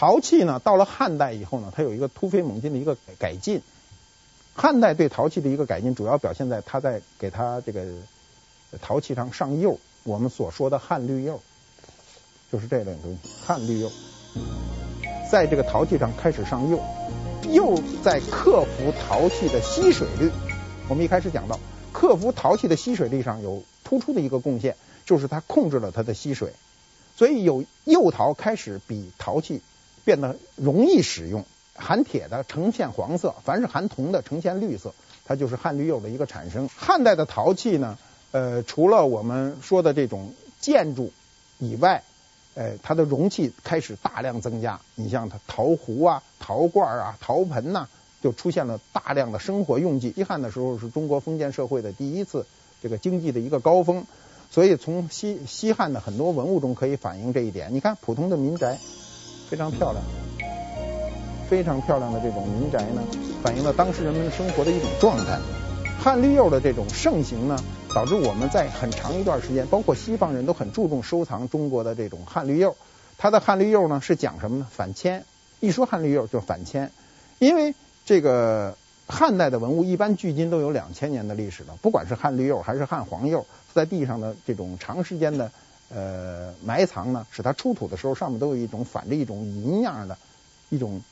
[0.00, 3.60] 陶器呢，到了汉代以后呢，它有一个突飞猛进的一个改进。
[4.54, 7.84] 汉代对陶器的一个改进，主要表现在它在给它这个
[8.80, 11.42] 陶器上上釉，我们所说的汉绿釉，
[12.50, 13.90] 就是这类东西，汉绿釉，
[15.30, 16.80] 在这个陶器上开始上釉，
[17.42, 20.30] 釉在克服陶器的吸水率。
[20.88, 21.60] 我们一开始讲到，
[21.92, 26.54] 克服陶器的吸水率上有突出的一个贡献，就是它控制了它的吸水，
[27.18, 29.60] 所以有釉陶开始比陶器。
[30.10, 34.92] 变得容易使用，含铁的呈现黄色，凡是含铜的呈现绿色，
[35.24, 36.68] 它就是汉绿釉的一个产生。
[36.68, 37.96] 汉代的陶器呢，
[38.32, 41.12] 呃，除了我们说的这种建筑
[41.58, 42.02] 以外，
[42.54, 44.80] 呃，它的容器开始大量增加。
[44.96, 47.86] 你像它陶壶啊、陶罐啊、陶盆呐、
[48.20, 50.12] 就出现了大量的生活用具。
[50.16, 52.46] 西汉的时候是中国封建社会的第一次
[52.82, 54.06] 这个经济的一个高峰，
[54.50, 57.72] 所以从西西汉的很多文物中可以反映这一点。
[57.72, 58.76] 你看普通的民宅。
[59.50, 60.04] 非常漂亮，
[61.48, 63.02] 非常漂亮的这种民宅呢，
[63.42, 65.40] 反映了当时人们生活的一种状态。
[65.98, 67.58] 汉绿釉的这种盛行呢，
[67.92, 72.76] 导致我们在很长一段时间，包括西方人都很注重收藏中国的这种汉绿釉。
[73.18, 74.68] 它的汉绿釉呢是讲什么呢？
[74.70, 75.24] 反迁。
[75.58, 76.92] 一说汉绿釉就反迁，
[77.40, 77.74] 因为
[78.06, 78.76] 这个
[79.08, 85.50] 汉代的文物一般距今都有两千年的历史了，不管是汉绿釉还是汉黄釉，在地上的这种长时间的。
[85.92, 90.16] 呃，埋藏呢，使它出土的时候上面都有一种反着一种银样的，
[90.68, 91.02] 一种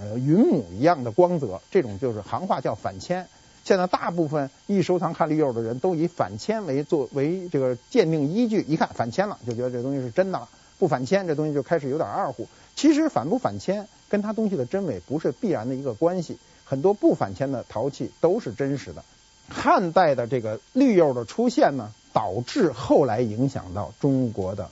[0.00, 3.28] 呃云母一样的光泽，这种就是行话叫反铅。
[3.64, 12.48] 现在大部分一收藏汉绿釉的人都以反铅为作为这个鉴定依据，一看反铅了就觉得这东西是真的了，不反铅这东西就开始有点二乎。
[12.74, 19.04] 其实反不反铅跟它东西的真伪不是必然的一个关系，很多不反铅的陶器都是真实的。
[19.48, 24.70] 汉代的这个绿釉的出现呢，导致后来影响到中国的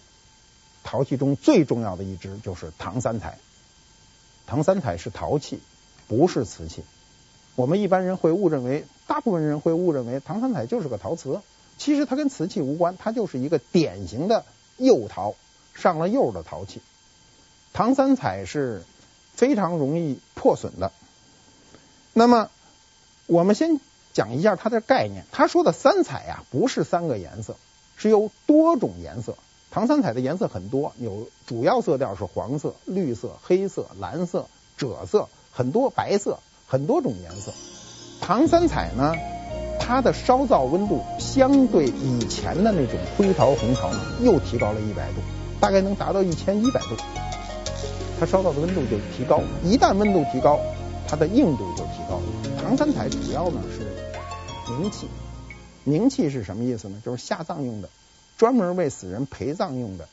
[0.85, 3.38] 陶器中最重要的一支就是唐三彩。
[4.46, 5.61] 唐三彩是陶器，
[6.09, 6.83] 不是瓷器。
[7.55, 11.40] 我们一般人会误认为，大部分人会误认为唐三彩就是个陶瓷，
[11.79, 14.44] 其实它跟瓷器无关，它就是一个典型的
[14.76, 15.35] 釉陶，
[15.74, 16.81] 上了釉的陶器。
[17.72, 18.83] 唐三彩是
[19.35, 20.92] 非常容易破损的。
[22.12, 22.50] 那么
[23.26, 23.81] 我们先。
[24.12, 25.25] 讲一下它的概念。
[25.33, 27.57] 他说的三彩呀，不是三个颜色，
[27.96, 29.37] 是有多种颜色。
[29.70, 34.46] 唐三彩的颜色很多，有主要色调是黄色、绿色、黑色、蓝色、
[34.77, 37.53] 赭色，很多白色，很多种颜色。
[38.20, 39.14] 唐三彩呢，
[39.79, 45.20] 它的烧造温度相对以前的那种灰陶、红陶呢，又提高了一百度，
[45.61, 46.96] 大概能达到一千一百度。
[48.18, 50.59] 它烧造的温度就提高，一旦温度提高，
[51.07, 52.23] 它的硬度就提高了。
[52.61, 53.89] 唐三彩主要呢是。
[54.70, 55.09] 冥器，
[55.85, 57.02] 冥器是什么意思呢？
[57.04, 57.90] 就是下葬用的，
[58.38, 60.09] 专门为死人陪葬用的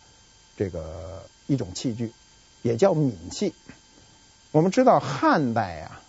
[0.58, 2.12] 这个一种器具，
[2.64, 3.54] 也叫冥器。
[4.52, 6.02] 我们知道汉代啊，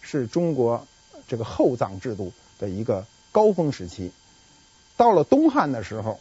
[0.00, 0.84] 是中国
[1.28, 4.10] 这个厚葬制度的一个高峰时期。
[4.96, 6.18] 到了东汉的时候，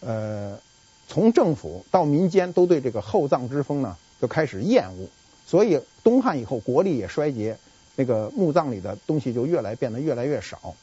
[0.00, 0.60] 呃，
[1.08, 5.08] 从政府到民间都对这个厚葬之风呢就开始厌恶，
[5.46, 7.58] 所以东汉以后国力也衰竭，
[7.96, 10.76] 那个墓葬里的东西就越来变得越来越少。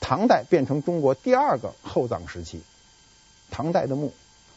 [0.00, 2.62] 唐代变成中国第二个厚葬时期。
[3.50, 4.12] 唐代的墓，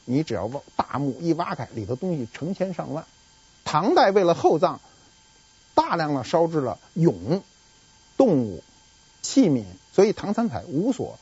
[0.06, 3.06] 你只要挖大墓一挖开，里头东西成千上万。
[3.64, 4.80] 唐代为了厚葬，
[5.74, 7.42] 大量的烧制了俑、
[8.18, 8.64] 动物、
[9.22, 11.18] 器皿，所以唐三彩无所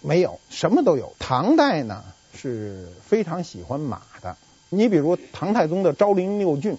[0.00, 1.14] 没有，什么都有。
[1.18, 4.36] 唐代呢是非常喜欢马的，
[4.68, 6.78] 你比如唐太宗的昭陵六骏，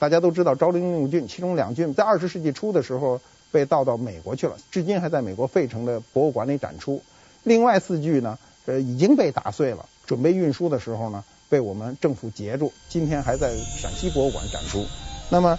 [0.00, 3.20] 大家都知道昭陵六骏，其中两骏在二十世纪初的时候
[3.52, 7.02] 被盗到美国去了，至今还在美国费城的博物馆里展出。
[7.42, 14.86] 另外四骏呢，呃，已经被打碎了，准备运输的时候呢，被我们政府截住，今天还在陕西博物馆展出。
[15.28, 15.50] 那么，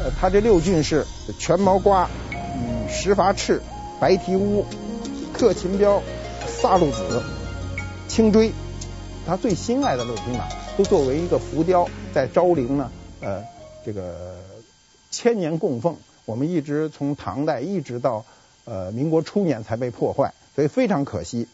[0.00, 1.04] 呃，他这六骏是
[1.36, 3.60] 全毛瓜、嗯，石伐赤、
[3.98, 4.64] 白蹄乌、
[5.32, 6.00] 克勤标、
[6.46, 7.20] 萨路子、
[8.06, 8.52] 青锥，
[9.26, 13.42] 他最心爱的六匹马，都作为一个浮雕，在昭陵呢，呃，
[13.88, 14.36] 这个
[15.10, 15.96] 千年供奉。
[16.26, 18.26] 我们一直从唐代一直到
[18.66, 21.48] 呃民国初年才被破坏，所以非常可惜。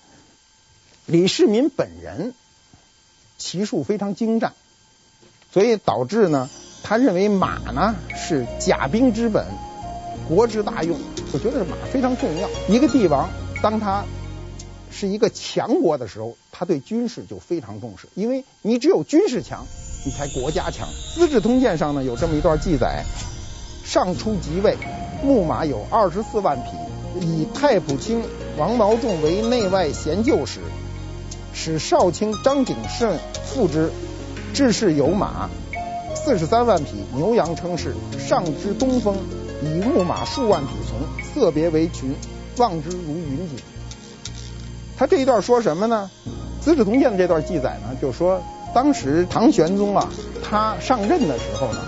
[1.06, 2.34] 李世民本人
[3.38, 4.52] 骑术非常精湛，
[5.52, 6.50] 所以导致呢，
[6.82, 9.46] 他认为马呢是甲兵之本，
[10.26, 10.98] 国之大用。
[11.32, 12.50] 我觉得马非常重要。
[12.68, 13.30] 一个帝王
[13.62, 14.04] 当他
[14.90, 19.68] 是一个强国的时候，他对军事就非常重视，因为你只有军事强，
[20.04, 20.86] 你才国家强。
[21.14, 23.04] 《资治通鉴》上呢有这么一段记载：
[23.84, 24.76] 上初即位，
[25.22, 28.22] 木马有二十四万匹，以太仆卿
[28.58, 30.60] 王毛仲为内外贤旧使。
[31.56, 33.90] 使少卿张景慎赋之，
[34.52, 35.48] 治世有马
[36.16, 37.94] 四十三万匹，牛羊称是。
[38.18, 39.16] 上之东风，
[39.62, 40.98] 以木马数万匹从，
[41.32, 42.12] 色别为群，
[42.56, 43.58] 望之如云锦。
[44.96, 46.10] 他这一段说什么呢？
[46.64, 48.42] 《资治通鉴》的这段记载呢，就说
[48.74, 50.10] 当时唐玄宗啊，
[50.42, 51.80] 他上任的时候呢，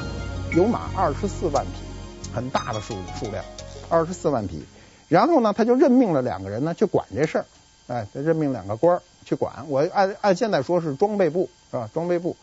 [0.55, 3.44] 有马二十四万匹，很大的数数量，
[3.88, 4.64] 二十四万匹。
[5.09, 7.46] 然后呢，他就任命了两个人呢，去管这事儿。
[7.88, 9.03] 哎，任命两个官儿。
[9.25, 11.90] 去管我按按现在说是装备部是吧？
[11.92, 12.37] 装备部，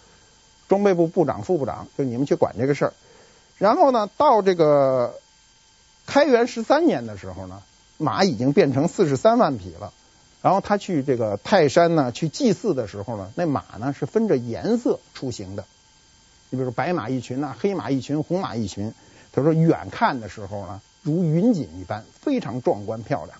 [0.67, 2.93] 装备部部长、副部长，就你们去管这个事儿。
[3.58, 5.15] 然后呢，到这个
[6.06, 7.62] 开元十三年的时候呢，
[7.97, 9.93] 马已经变成四十三万匹了。
[10.43, 15.63] 然后他去这个泰山呢，去祭祀的时候呢，那马呢是分着颜色出行的。
[16.49, 18.93] 你比如说白马一群呐，黑马一群，红马一群。
[19.32, 23.38] 他说远看的时候呢，如云锦一般，非常壮观漂亮。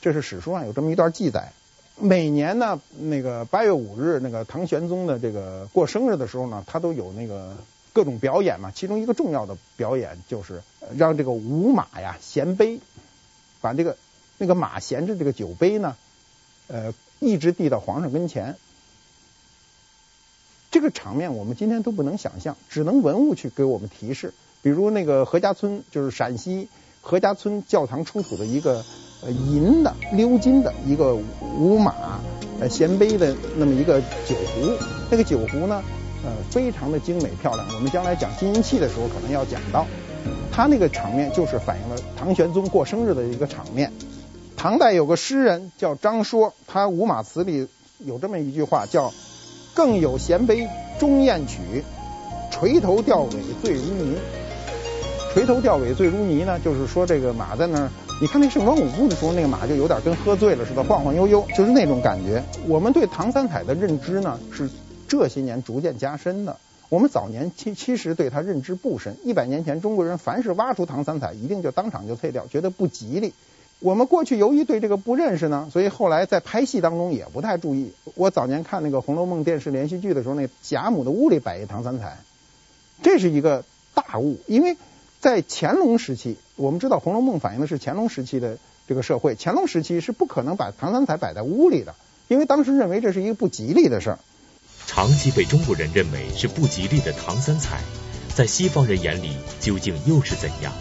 [0.00, 1.52] 这是史书上有这么一段记载。
[2.00, 7.56] 每年呢，那个八月五日，那个唐玄宗的这个过生日的时候呢，他都有那个
[7.92, 8.70] 各种表演嘛。
[8.72, 10.62] 其中一个重要的表演就是
[10.96, 12.78] 让这个舞马呀衔杯，
[13.60, 13.96] 把这个
[14.38, 15.96] 那个马衔着这个酒杯呢，
[16.68, 18.56] 呃，一直递到皇上跟前。
[20.70, 24.32] 这个场面我们今天都不能想象，只能文物去给我们提示。
[24.62, 26.68] 比如那个何家村，就是陕西
[27.00, 28.84] 何家村教堂出土的一个。
[29.20, 32.20] 呃，银的鎏金的一个舞马
[32.60, 34.78] 呃衔杯的那么一个酒壶，
[35.10, 35.82] 那个酒壶呢，
[36.24, 37.66] 呃，非常的精美漂亮。
[37.74, 39.84] 我们将来讲金银器的时候，可能要讲到，
[40.52, 43.92] 它那个场面就是反映了唐玄宗过生日的一个场面。
[44.58, 47.68] 唐代有个诗人叫张说，他《五马词》里
[47.98, 49.14] 有这么一句话，叫
[49.72, 50.68] “更有衔杯
[50.98, 51.84] 终宴曲，
[52.50, 53.30] 垂头吊尾
[53.62, 54.16] 醉如泥”。
[55.32, 57.88] 垂头吊尾醉如泥呢，就是说这个马在那儿。
[58.20, 62.42] 你看那盛装舞步的时候，那个马就有点跟喝醉了似的，晃晃悠悠，就是那种感觉。
[62.66, 64.68] 我们对唐三彩的认知呢，是
[65.06, 66.56] 这些年逐渐加深的。
[66.88, 69.16] 我们早年其其实对它认知不深。
[69.22, 73.32] 一百年前，中国人凡是挖出唐三彩，一定就当场就退掉，觉得不吉利。
[73.80, 77.92] 我们过去由于对这个不认识呢，所以后来在拍戏当中也不太注意。
[78.14, 82.18] 我早年看那个《红楼梦》电视连续剧的时候，那贾母的屋里摆一唐三彩，
[83.02, 83.64] 这是一个
[83.94, 84.76] 大误，因为。
[85.20, 88.56] 在乾隆时期，我们知道《红楼梦》反映的是乾隆时期的
[88.86, 89.34] 这个社会。
[89.36, 91.96] 乾隆时期是不可能把唐三彩摆在屋里的，
[92.28, 94.18] 因为当时认为这是一个不吉利的事儿。
[94.86, 97.80] 长期被中国人认为是不吉利的唐三彩，
[98.36, 100.72] 在西方人眼里究竟又是怎样？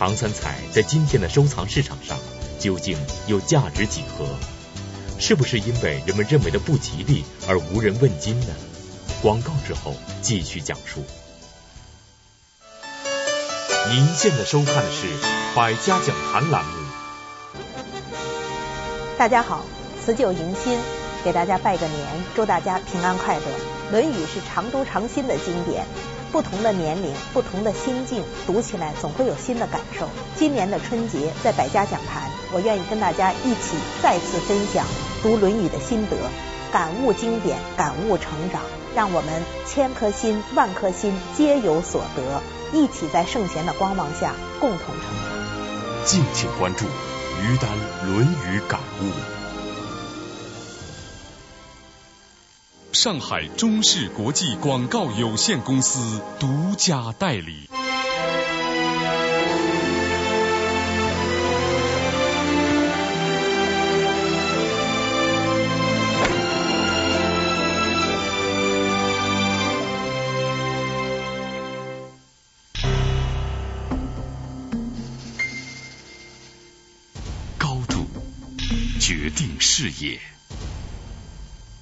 [0.00, 2.16] 唐三彩在今天的收藏市场上
[2.58, 2.96] 究竟
[3.26, 4.24] 又价值几何？
[5.18, 8.46] 是不是因为人们认为的不吉利而无人问津呢？
[9.20, 11.04] 广告之后继续讲述。
[13.90, 15.06] 您现在收看的是
[15.54, 16.72] 《百家讲坛》栏目。
[19.18, 19.66] 大家好，
[20.02, 20.78] 辞旧迎新，
[21.22, 23.42] 给大家拜个年，祝大家平安快乐。
[23.90, 25.84] 《论语》是常读常新的经典，
[26.32, 30.08] 不同的年龄、不同的心境，读起来总会有新的感受。
[30.36, 34.86] 今年的春节在百家讲坛，我愿意跟大家一起再次分享
[35.22, 36.16] 读《论语》的心得，
[36.72, 38.62] 感悟经典，感悟成长，
[38.94, 46.06] 让我们千颗心、万颗心皆有所得，一起在圣贤的光芒下共同成长。
[46.06, 47.70] 敬请关注于丹
[48.06, 49.04] 《论语感悟》。
[53.02, 57.66] 上海中视国际广告有限公司独家代理。
[77.56, 78.06] 高度
[79.00, 80.20] 决定视野，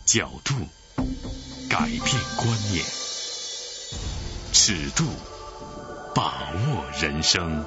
[0.07, 0.55] 角度。
[1.89, 2.05] 改变
[2.37, 2.85] 观念，
[4.53, 5.05] 尺度
[6.15, 7.65] 把握人生。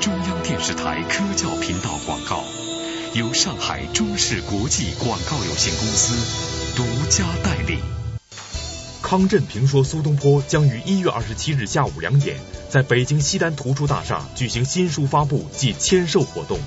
[0.00, 2.42] 中央电视台科教频道广告，
[3.14, 7.78] 由上海中视国际广告有限公司独家代理。
[9.02, 16.58] 康震评说苏东坡将于一月二十七日下午两点，在北京西单图书大厦举行新书发布暨签售活动。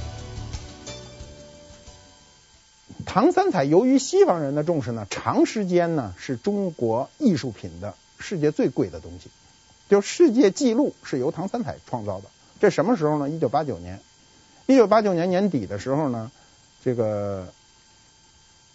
[3.16, 9.30] 唐三彩由于西方人的重视呢，长时间呢是中国艺术品的世界最贵的东西。
[9.88, 12.26] 就世界纪录是由唐三彩创造的。
[12.60, 13.30] 这什么时候呢？
[13.30, 14.02] 一九八九年，
[14.66, 16.30] 一九八九年年底的时候呢，
[16.84, 17.48] 这个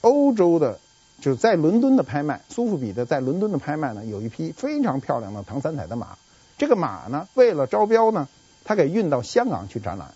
[0.01, 0.81] 欧洲的
[1.21, 6.17] 就是在伦敦的拍卖，苏富比的在伦敦的拍卖呢，有一匹非常漂亮的唐三彩的马。
[6.57, 8.27] 这个马呢，为了招标呢，
[8.65, 10.15] 他给运到香港去展览。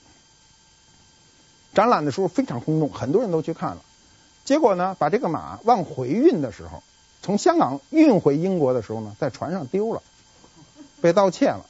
[1.74, 3.82] 展览的时候非常轰动，很多人都去看了。
[4.44, 6.82] 结果呢，把这个马往回运的时候，
[7.22, 10.02] 从香港运回英国的时候呢，在船上丢了，
[11.00, 11.64] 被盗窃了。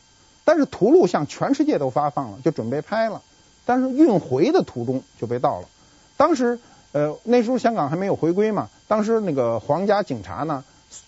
[0.45, 3.23] 但是图录向全世界都发放了，就准备拍了。
[3.65, 5.69] 但是运回的途中就被盗了。
[6.17, 6.59] 当时
[6.93, 10.65] 呃那时候香港还没有回归嘛，当时那个皇家警察呢，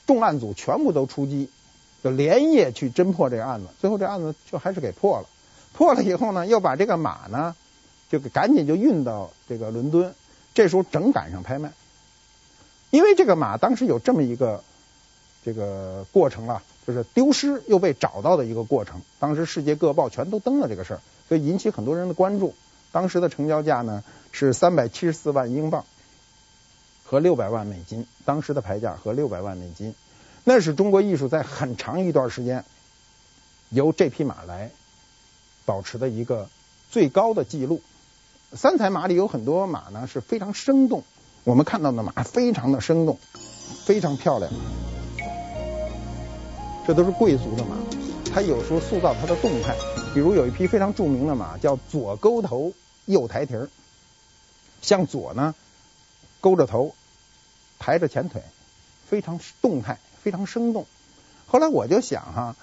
[0.06, 1.50] 重案组全部都出击，
[2.02, 3.66] 就连夜去侦破这个案子。
[3.80, 5.26] 最后这案子就还是给破了。
[5.74, 7.54] 破了以后呢，又把这个马呢，
[8.08, 10.14] 就赶紧就运到这个伦敦。
[10.56, 11.70] 这时候正赶上拍卖，
[12.88, 14.64] 因为这个马当时有这么一个
[15.44, 19.02] 这个过程啊，就是丢失又被找到的一个过程。
[19.18, 22.54] 当时世界各报全都登了这个事儿，所以引起很多人的关注。
[22.90, 24.02] 当时的成交价呢
[24.32, 25.84] 是三百七十四万英镑
[27.04, 29.94] 和六百万美金，当时的牌价和六百万美金，
[30.42, 32.64] 那是中国艺术在很长一段时间
[33.68, 34.70] 由这匹马来
[35.66, 36.48] 保持的一个
[36.90, 37.82] 最高的记录。
[38.56, 41.04] 三彩马里有很多马呢是非常生动，
[41.44, 43.18] 我们看到的马非常的生动，
[43.84, 44.50] 非常漂亮。
[46.86, 47.76] 这都是贵族的马，
[48.32, 49.76] 它有时候塑造它的动态。
[50.14, 52.72] 比如有一匹非常著名的马叫左勾头
[53.04, 53.68] 右抬蹄儿，
[54.80, 55.54] 向左呢
[56.40, 56.94] 勾着头，
[57.78, 58.42] 抬着前腿，
[59.06, 60.86] 非常动态，非常生动。
[61.46, 62.56] 后来我就想哈。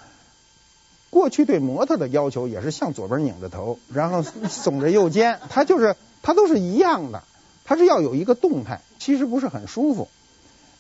[1.14, 7.22] 过去对模特的要求也是向左边拧着头，然后耸着右肩， 它就是它都是一样的，
[7.66, 10.08] 它是要有一个动态，其实不是很舒服。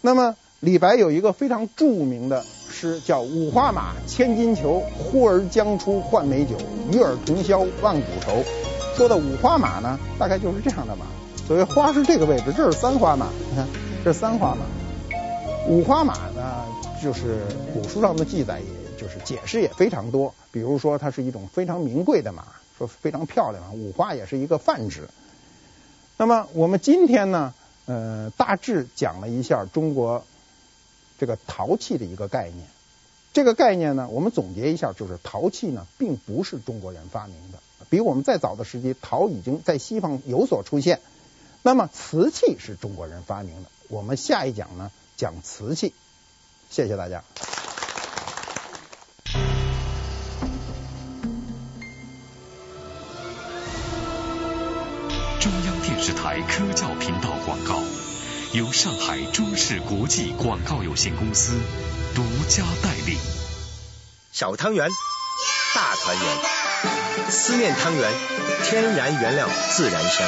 [0.01, 6.57] 那么李白有一个非常著名的诗叫“五花马，千金裘，呼儿将出换美酒，
[6.91, 8.43] 与尔同销万古愁”。
[8.97, 11.05] 说的五花马呢，大概就是这样的马。
[11.47, 13.67] 所谓花是这个位置，这是三花马，你看
[14.03, 14.65] 这是三花马。
[15.67, 16.65] 五花马呢，
[17.03, 18.82] 就是古书上的记载也。
[19.19, 22.45] 解释也非常多，比如说它是一种非常名贵的马，
[22.77, 25.09] 说非常漂亮，五花也是一个泛指。
[26.17, 27.53] 那么我们今天呢，
[27.85, 30.25] 呃，大致讲了一下中国
[31.19, 32.67] 这个陶器的一个概念。
[33.33, 37.57] 这个概念呢，我们总结一下，就是陶器呢并不是中国人发明的，
[37.89, 41.01] 比我们再早的时期，陶已经在西方有所出现。
[41.63, 45.93] 那么瓷器是中国人发明的，我们下一讲呢讲瓷器。
[46.69, 47.23] 谢谢大家。
[56.23, 57.83] 台科教频道广告，
[58.53, 61.59] 由上海中视国际广告有限公司
[62.15, 63.17] 独家代理。
[64.31, 64.87] 小汤圆，
[65.75, 68.09] 大团圆，思念汤圆，
[68.63, 70.25] 天然原料自然香。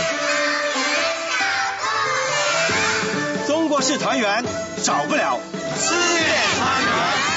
[3.47, 4.43] 中国式团圆，
[4.83, 5.39] 少不了
[5.77, 6.25] 思念
[6.59, 7.34] 汤圆。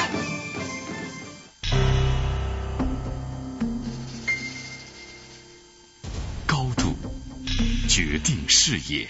[7.98, 9.08] 决定视野，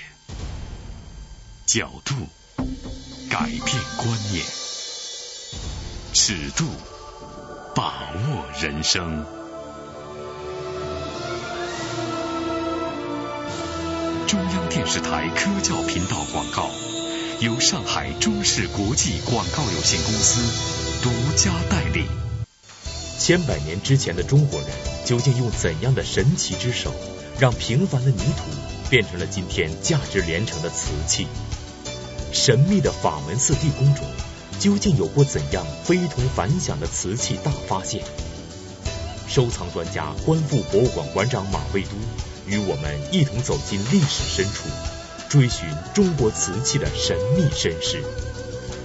[1.67, 2.15] 角度
[3.29, 3.61] 改变
[3.99, 4.43] 观念，
[6.15, 6.65] 尺度
[7.75, 9.27] 把握人生。
[14.27, 16.71] 中央电视台科教频道广告，
[17.41, 22.07] 由上海中视国际广告有限公司独家代理。
[23.19, 24.71] 千百年之前的中国人
[25.05, 26.95] 究竟用怎样的神奇之手，
[27.39, 28.45] 让平凡的泥土
[28.91, 31.27] 变成了今天价值连城的瓷器？
[32.33, 34.05] 神秘的法门寺地宫中
[34.59, 38.03] 究竟有过怎样非同凡响的瓷器大发现？
[39.29, 41.91] 收藏专家、观复博物馆馆长马未都
[42.47, 44.69] 与我们一同走进历史深处，
[45.29, 48.03] 追寻中国瓷器的神秘身世，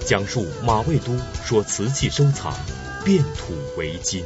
[0.06, 2.54] 讲述马未都说瓷器收藏
[3.04, 4.24] 变土为金。